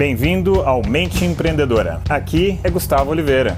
[0.00, 2.00] Bem-vindo ao Mente Empreendedora.
[2.08, 3.54] Aqui é Gustavo Oliveira.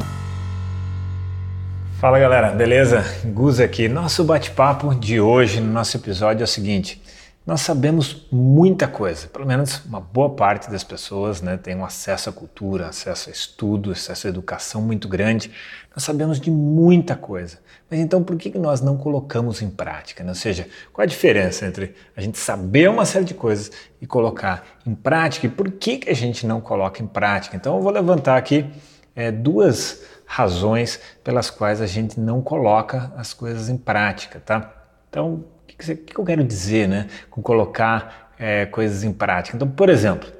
[2.01, 3.05] Fala galera, beleza?
[3.27, 3.87] Gus aqui.
[3.87, 7.01] Nosso bate-papo de hoje no nosso episódio é o seguinte:
[7.45, 12.31] nós sabemos muita coisa, pelo menos uma boa parte das pessoas né, tem um acesso
[12.31, 15.51] à cultura, acesso a estudo, acesso à educação muito grande.
[15.95, 17.59] Nós sabemos de muita coisa,
[17.91, 20.23] mas então por que nós não colocamos em prática?
[20.23, 20.31] Né?
[20.31, 24.65] Ou seja, qual a diferença entre a gente saber uma série de coisas e colocar
[24.87, 27.57] em prática e por que, que a gente não coloca em prática?
[27.57, 28.71] Então eu vou levantar aqui
[29.17, 34.73] é, duas razões pelas quais a gente não coloca as coisas em prática, tá?
[35.11, 35.45] Então,
[35.77, 39.57] que, que, eu quero dizer, né, com colocar é, coisas em prática?
[39.57, 40.31] Então, por exemplo,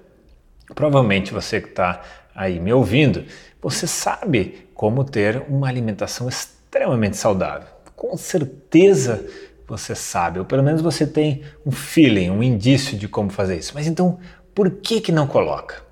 [0.75, 2.03] provavelmente você que está
[2.35, 3.25] aí me ouvindo,
[3.61, 7.69] você sabe como ter uma alimentação extremamente saudável.
[7.95, 9.25] Com certeza
[9.67, 13.73] você sabe, ou pelo menos você tem um feeling, um indício de como fazer isso.
[13.75, 14.19] Mas então,
[14.55, 15.83] por que que não coloca?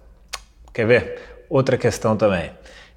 [0.72, 1.44] Quer ver?
[1.48, 2.50] Outra questão também.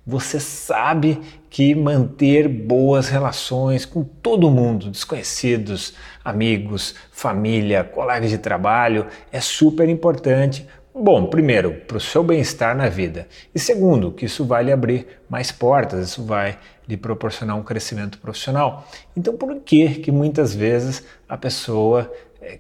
[0.06, 5.94] Você sabe que manter boas relações com todo mundo, desconhecidos,
[6.26, 10.68] amigos, família, colegas de trabalho, é super importante.
[10.94, 13.28] Bom, primeiro, para o seu bem-estar na vida.
[13.56, 18.20] E segundo, que isso vai lhe abrir mais portas, isso vai lhe proporcionar um crescimento
[18.20, 18.86] profissional.
[19.16, 22.12] Então, por que que muitas vezes a pessoa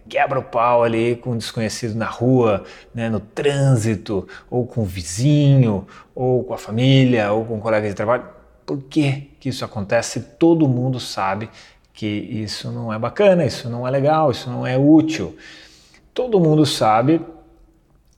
[0.09, 4.85] quebra o pau ali com um desconhecido na rua, né, no trânsito, ou com o
[4.85, 8.25] vizinho, ou com a família, ou com um colega de trabalho.
[8.65, 10.19] Por que, que isso acontece?
[10.21, 11.49] Todo mundo sabe
[11.93, 15.37] que isso não é bacana, isso não é legal, isso não é útil.
[16.13, 17.21] Todo mundo sabe,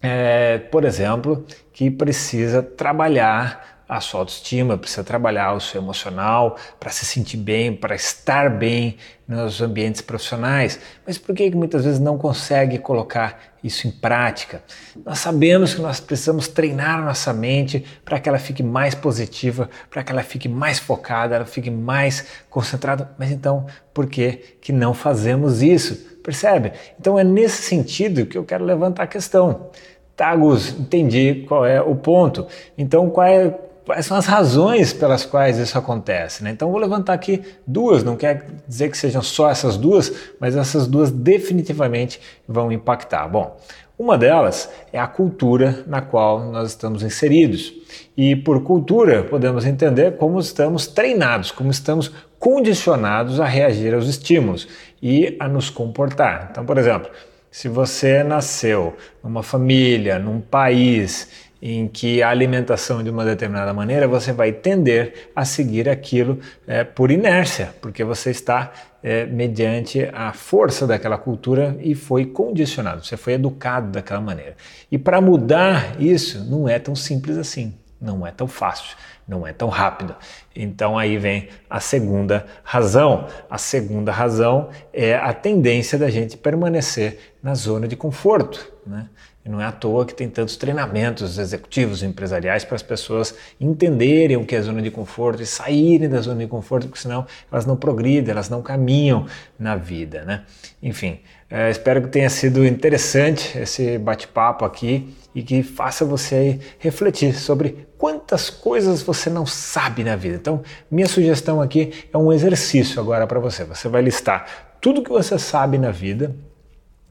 [0.01, 6.89] é, por exemplo, que precisa trabalhar a sua autoestima, precisa trabalhar o seu emocional para
[6.89, 8.97] se sentir bem, para estar bem
[9.27, 10.79] nos ambientes profissionais.
[11.05, 14.63] Mas por que, que muitas vezes não consegue colocar isso em prática?
[15.05, 19.69] Nós sabemos que nós precisamos treinar a nossa mente para que ela fique mais positiva,
[19.89, 23.11] para que ela fique mais focada, ela fique mais concentrada.
[23.19, 25.95] Mas então, por que, que não fazemos isso?
[26.23, 26.71] Percebe?
[26.99, 29.69] Então é nesse sentido que eu quero levantar a questão.
[30.15, 32.47] Tá, Gus, entendi qual é o ponto.
[32.77, 33.53] Então, qual é,
[33.85, 36.43] quais são as razões pelas quais isso acontece.
[36.43, 36.49] Né?
[36.49, 40.87] Então, vou levantar aqui duas, não quer dizer que sejam só essas duas, mas essas
[40.87, 43.27] duas definitivamente vão impactar.
[43.27, 43.55] Bom,
[43.97, 47.73] uma delas é a cultura na qual nós estamos inseridos.
[48.17, 54.67] E por cultura, podemos entender como estamos treinados, como estamos condicionados a reagir aos estímulos
[55.01, 56.49] e a nos comportar.
[56.51, 57.09] Então, por exemplo,
[57.49, 61.29] se você nasceu numa família, num país
[61.61, 66.83] em que a alimentação de uma determinada maneira, você vai tender a seguir aquilo é,
[66.83, 68.71] por inércia, porque você está
[69.01, 74.55] é, mediante a força daquela cultura e foi condicionado, você foi educado daquela maneira.
[74.91, 78.95] E para mudar isso não é tão simples assim, não é tão fácil,
[79.27, 80.15] não é tão rápido.
[80.55, 83.27] Então aí vem a segunda razão.
[83.49, 89.09] A segunda razão é a tendência da gente permanecer na zona de conforto, né?
[89.45, 94.37] E não é à toa que tem tantos treinamentos executivos empresariais para as pessoas entenderem
[94.37, 97.63] o que é zona de conforto e saírem da zona de conforto, porque senão elas
[97.63, 99.27] não progridem, elas não caminham
[99.59, 100.45] na vida, né?
[100.81, 107.35] Enfim, é, espero que tenha sido interessante esse bate-papo aqui e que faça você refletir
[107.35, 110.35] sobre quantas coisas você não sabe na vida.
[110.35, 113.63] Então, minha sugestão aqui é um exercício agora para você.
[113.63, 116.35] Você vai listar tudo que você sabe na vida,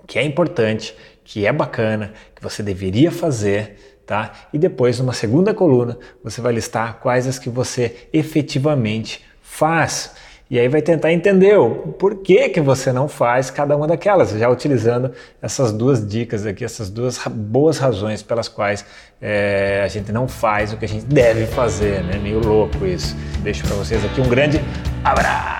[0.06, 0.94] que é importante,
[1.25, 4.33] que é bacana, que você deveria fazer, tá?
[4.53, 10.12] E depois, numa segunda coluna, você vai listar quais as que você efetivamente faz.
[10.55, 14.49] E aí vai tentar entender o porquê que você não faz cada uma daquelas, já
[14.49, 15.11] utilizando
[15.43, 18.87] essas duas dicas aqui, essas duas boas razões pelas quais
[19.21, 22.21] é, a gente não faz o que a gente deve fazer, né?
[22.23, 23.17] Meio louco isso.
[23.41, 24.61] Deixo para vocês aqui um grande
[25.03, 25.54] abraço!